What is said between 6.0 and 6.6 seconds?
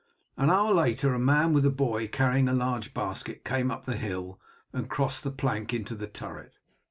turret.